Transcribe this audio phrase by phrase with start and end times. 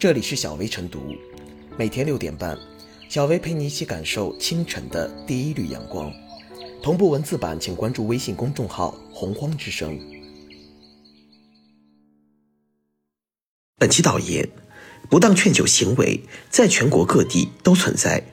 [0.00, 1.14] 这里是小薇晨读，
[1.76, 2.58] 每天六点半，
[3.10, 6.10] 小薇陪你一起感受清晨的第一缕阳光。
[6.82, 10.00] 同步文字版，请关注微信公众号“洪荒之声”。
[13.76, 14.48] 本期导言：
[15.10, 18.24] 不当劝酒行为在全国各地都存在，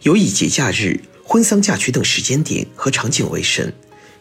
[0.00, 3.70] 有以节假日、婚丧嫁娶等时间点和场景为甚，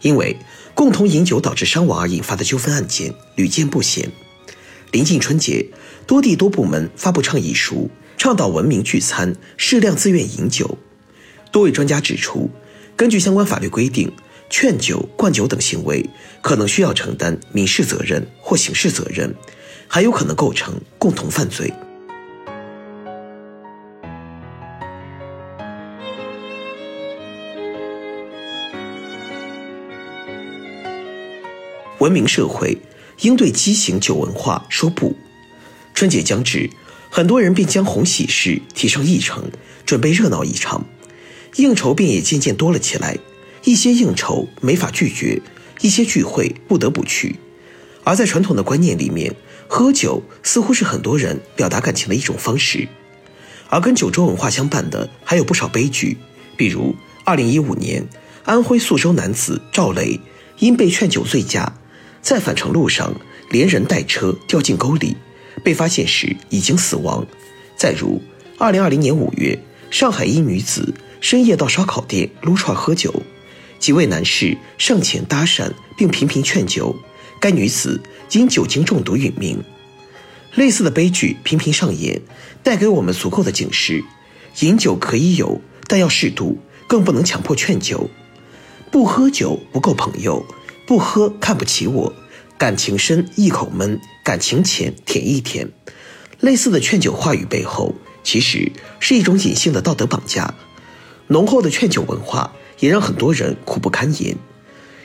[0.01, 0.35] 因为
[0.75, 4.11] 共同饮酒导致伤亡而引发的纠纷案件屡见不鲜。
[4.91, 5.67] 临近春节，
[6.07, 10.79] 多地多部门发布倡议书，倡导文明聚餐，适量自愿饮酒。
[11.51, 12.49] 多位专家指出，
[12.95, 14.11] 根据相关法律规定，
[14.49, 16.09] 劝酒、灌酒等行为
[16.41, 19.35] 可能需要承担民事责任或刑事责任，
[19.87, 21.71] 还有可能构成共同犯罪。
[31.99, 32.75] 文明社会。
[33.21, 35.15] 应对畸形酒文化说不。
[35.93, 36.69] 春节将至，
[37.09, 39.51] 很多人便将红喜事提上议程，
[39.85, 40.85] 准备热闹一场，
[41.55, 43.17] 应酬便也渐渐多了起来。
[43.65, 45.41] 一些应酬没法拒绝，
[45.81, 47.35] 一些聚会不得不去。
[48.05, 49.35] 而在传统的观念里面，
[49.67, 52.87] 喝酒似乎是很多人表达感情的一种方式。
[53.67, 56.17] 而跟酒桌文化相伴的还有不少悲剧，
[56.55, 58.07] 比如2015年，
[58.45, 60.19] 安徽宿州男子赵雷
[60.59, 61.75] 因被劝酒醉驾。
[62.21, 63.13] 在返程路上，
[63.49, 65.15] 连人带车掉进沟里，
[65.63, 67.25] 被发现时已经死亡。
[67.75, 68.21] 再如，
[68.57, 69.57] 二零二零年五月，
[69.89, 73.23] 上海一女子深夜到烧烤店撸串喝酒，
[73.79, 76.95] 几位男士上前搭讪并频频劝酒，
[77.39, 79.63] 该女子因酒精中毒殒命。
[80.55, 82.21] 类似的悲剧频频上演，
[82.61, 84.03] 带给我们足够的警示：
[84.59, 88.09] 饮酒可以有，但要适度，更不能强迫劝酒。
[88.91, 90.45] 不喝酒不够朋友。
[90.89, 92.13] 不喝看不起我，
[92.57, 95.69] 感情深一口闷，感情浅舔一舔。
[96.39, 100.55] 类似的劝酒话语背后，其实是一种隐性的道德绑架。
[101.27, 104.35] 浓厚的劝酒文化也让很多人苦不堪言。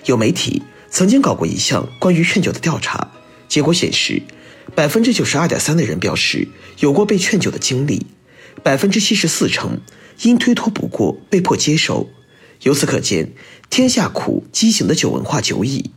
[0.06, 3.10] 有媒体曾经搞过一项关于劝酒的调查，
[3.46, 4.22] 结果显示，
[4.74, 6.48] 百分之九十二点三的人表示
[6.78, 8.06] 有过被劝酒的经历，
[8.62, 9.78] 百分之七十四成
[10.22, 12.08] 因推脱不过被迫接受。
[12.64, 13.32] 由此可见，
[13.68, 15.90] 天下苦，畸形的酒文化久矣。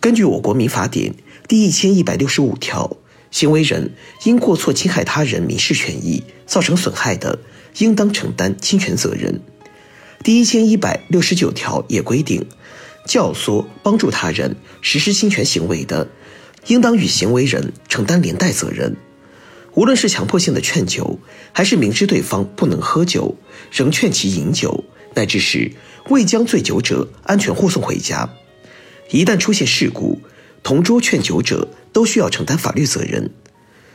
[0.00, 1.14] 根据我国民法典
[1.46, 2.96] 第一千一百六十五条，
[3.30, 3.94] 行为人
[4.24, 7.38] 因过错侵害他人民事权益造成损害的，
[7.78, 9.40] 应当承担侵权责任。
[10.24, 12.44] 第一千一百六十九条也规定，
[13.06, 16.08] 教唆帮助他人实施侵权行为的，
[16.66, 18.96] 应当与行为人承担连带责任。
[19.74, 21.18] 无论是强迫性的劝酒，
[21.52, 23.36] 还是明知对方不能喝酒，
[23.70, 24.84] 仍劝其饮酒。
[25.12, 25.72] 乃至是
[26.08, 28.30] 未将醉酒者安全护送回家，
[29.10, 30.20] 一旦出现事故，
[30.62, 33.28] 同桌劝酒者都需要承担法律责任。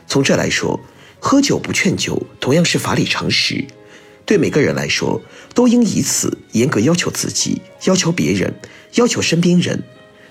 [0.06, 0.78] 从这来说，
[1.18, 3.64] 喝酒不劝酒同样是法理常识，
[4.26, 5.22] 对每个人来说
[5.54, 8.54] 都应以此严格要求自己，要求别人，
[8.96, 9.82] 要求身边人。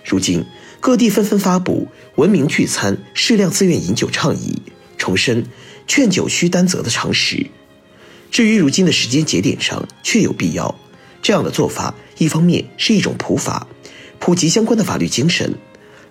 [0.03, 0.45] 如今
[0.79, 4.61] 各地纷纷发布文明聚餐、适量自愿饮酒倡议，
[4.97, 5.45] 重申
[5.87, 7.47] 劝酒需担责的常识。
[8.31, 10.75] 至于如今的时间节点上，确有必要
[11.21, 11.95] 这样的做法。
[12.17, 13.67] 一方面是一种普法，
[14.19, 15.51] 普及相关的法律精神；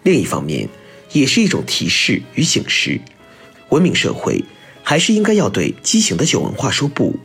[0.02, 0.68] 另一方面，
[1.12, 3.00] 也是一种提示与警示。
[3.70, 4.44] 文明社会
[4.82, 7.18] 还是应该要对畸形的酒文化说不。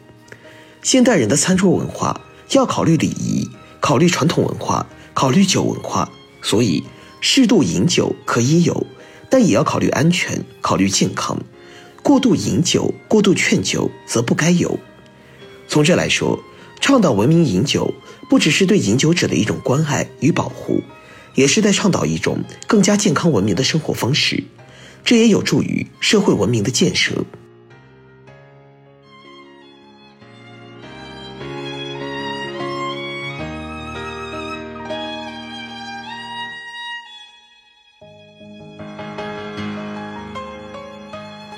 [0.81, 2.21] 现代人的餐桌文化
[2.51, 3.49] 要考虑礼仪，
[3.81, 6.09] 考虑传统文化，考虑酒文化，
[6.41, 6.83] 所以
[7.19, 8.87] 适度饮酒可以有，
[9.29, 11.39] 但也要考虑安全，考虑健康。
[12.01, 14.79] 过度饮酒、过度劝酒则不该有。
[15.67, 16.39] 从这来说，
[16.79, 17.93] 倡导文明饮酒，
[18.29, 20.81] 不只是对饮酒者的一种关爱与保护，
[21.35, 24.43] 也是在倡导一种更加健康文明的生活方式。
[25.03, 27.13] 这也有助于社会文明的建设。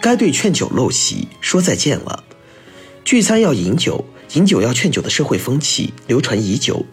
[0.01, 2.24] 该对劝酒陋习说再见了。
[3.06, 4.03] 聚餐要饮酒，
[4.33, 6.88] 饮酒要劝酒的社会风气流传已久。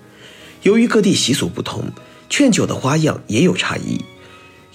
[0.62, 1.90] 由于各地习俗不同，
[2.28, 4.05] 劝酒的花样也有差异。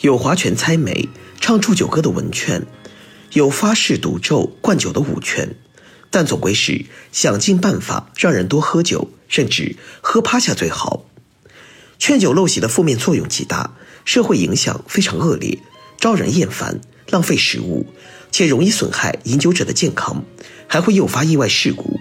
[0.02, 1.08] 有划拳猜眉、
[1.40, 2.66] 唱祝酒歌的文劝，
[3.34, 5.56] 有发誓赌咒、灌酒的武劝，
[6.10, 11.06] 但总归是想尽办法让人多喝酒，甚至喝趴下最好。
[12.00, 15.60] 劝酒陋习的负面作用极大，社会影响非常恶劣，
[16.00, 17.86] 招人厌烦，浪费食物，
[18.32, 20.24] 且容易损害饮酒者的健康。
[20.66, 22.00] 还会诱发意外事故。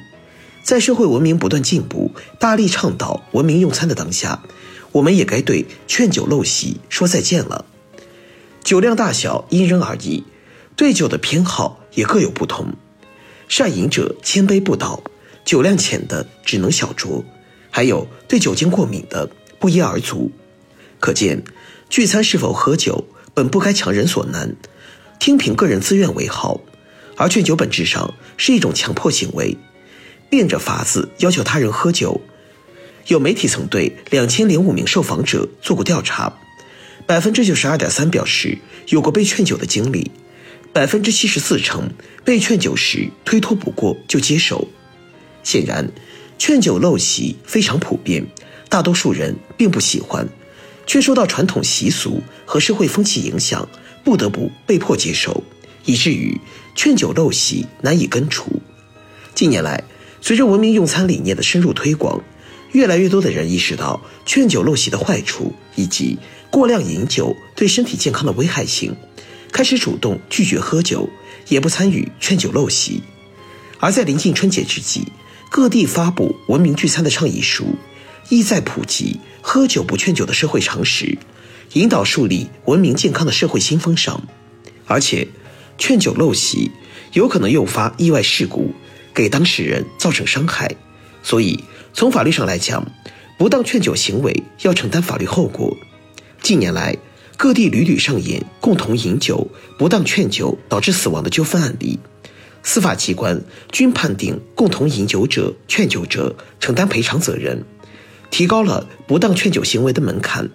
[0.62, 4.42] 在社会文明不断进步、大力倡导文明用餐的当下，
[4.92, 7.66] 我们也该对劝酒陋习说再见了。
[8.64, 10.24] 酒量大小因人而异，
[10.74, 12.72] 对酒的偏好也各有不同。
[13.46, 15.02] 善饮者千杯不倒，
[15.44, 17.24] 酒量浅的只能小酌，
[17.70, 19.28] 还有对酒精过敏的
[19.58, 20.30] 不一而足。
[20.98, 21.42] 可见，
[21.90, 24.56] 聚餐是否喝酒本不该强人所难，
[25.22, 26.60] 听凭个人自愿为好。
[27.16, 29.56] 而劝酒本质上是一种强迫行为，
[30.28, 32.20] 变着法子要求他人喝酒。
[33.06, 36.36] 有媒体曾对两千零五名受访者做过调查，
[37.06, 38.58] 百分之九十二点三表示
[38.88, 40.10] 有过被劝酒的经历。
[40.72, 41.88] 百分之七十四称
[42.24, 44.66] 被劝酒时推脱不过就接受，
[45.44, 45.88] 显然，
[46.36, 48.26] 劝酒陋习非常普遍，
[48.68, 50.28] 大多数人并不喜欢，
[50.84, 53.68] 却受到传统习俗和社会风气影响，
[54.04, 55.42] 不得不被迫接受，
[55.84, 56.40] 以至于
[56.74, 58.60] 劝酒陋习难以根除。
[59.34, 59.84] 近年来，
[60.20, 62.22] 随着文明用餐理念的深入推广，
[62.72, 66.18] 越来越多的人意识到劝酒陋习的坏处以及
[66.50, 68.94] 过量饮酒对身体健康的危害性。
[69.52, 71.08] 开始主动拒绝喝酒，
[71.48, 73.02] 也不参与劝酒陋习。
[73.78, 75.06] 而在临近春节之际，
[75.50, 77.76] 各地发布文明聚餐的倡议书，
[78.30, 81.18] 意在普及喝酒不劝酒的社会常识，
[81.74, 84.22] 引导树立文明健康的社会新风尚。
[84.86, 85.26] 而且，
[85.78, 86.70] 劝酒陋习
[87.12, 88.74] 有可能诱发意外事故，
[89.14, 90.74] 给当事人造成伤害。
[91.22, 91.64] 所以，
[91.94, 92.86] 从法律上来讲，
[93.38, 95.74] 不当劝酒行为要承担法律后果。
[96.42, 96.96] 近年来，
[97.36, 99.48] 各地屡屡上演共同饮酒、
[99.78, 101.98] 不当劝酒导致死亡的纠纷案例，
[102.62, 103.40] 司法机关
[103.70, 107.64] 均判定共同饮酒者、劝酒者承担赔偿责任，
[108.30, 110.50] 提高了不当劝酒行为的门槛，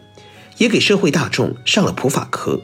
[0.57, 2.61] 也给社会大众上了普法课，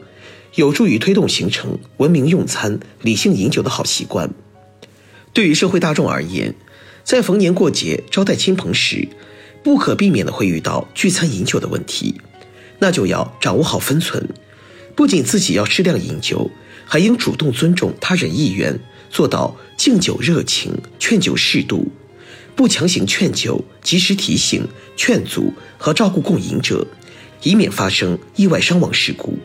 [0.56, 4.30] 有助于推动形成文明用餐、理性饮酒的好习惯。
[5.32, 6.54] 对于社会大众而言，
[7.02, 9.08] 在逢年过节招待亲朋时，
[9.62, 12.14] 不可避免的会遇到聚餐饮酒的问题。
[12.80, 14.28] 那就要掌握好分寸，
[14.94, 16.50] 不仅自己要适量饮酒，
[16.84, 18.78] 还应主动尊重他人意愿，
[19.10, 21.88] 做到敬酒热情、劝酒适度，
[22.56, 24.66] 不强行劝酒，及时提醒、
[24.96, 26.86] 劝阻和照顾共饮者，
[27.44, 29.38] 以免发生意外伤亡事故。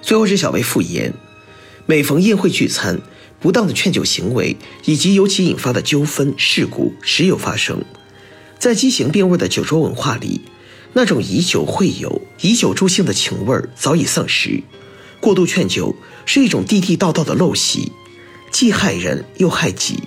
[0.00, 1.12] 最后是小薇复言。
[1.84, 3.00] 每逢宴会聚餐，
[3.40, 7.84] 不当的劝酒行为以及由其引发的纠纷事故时有发生。
[8.58, 10.40] 在畸形变味的酒桌文化里，
[10.94, 14.62] 那种以酒会友、以酒助兴的情味早已丧失。
[15.26, 15.92] 过度劝酒
[16.24, 17.90] 是一种地地道道的陋习，
[18.52, 20.04] 既害人又害己。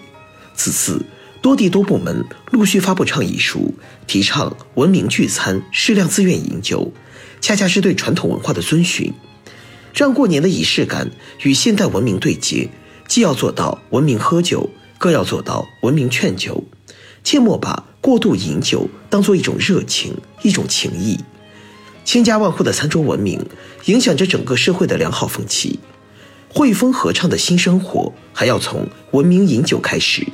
[0.55, 1.05] 此次
[1.41, 3.73] 多地多部门陆续发布倡议书，
[4.07, 6.93] 提倡文明聚餐、适量自愿饮酒，
[7.41, 9.11] 恰恰是对传统文化的遵循。
[9.93, 11.11] 让过年的仪式感
[11.43, 12.69] 与现代文明对接，
[13.05, 16.63] 既要做到文明喝酒，更要做到文明劝酒，
[17.25, 21.19] 切莫把过度饮酒当做一种热情、一种情谊。
[22.11, 23.39] 千家万户的餐桌文明，
[23.85, 25.79] 影响着整个社会的良好风气。
[26.51, 30.25] 汇丰合唱的新生活，还要从文明饮酒开始。